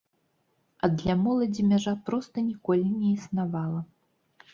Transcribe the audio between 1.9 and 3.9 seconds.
проста ніколі не існавала.